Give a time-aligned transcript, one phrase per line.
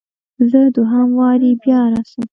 [0.49, 2.23] زه دوهم واري بیا راسم؟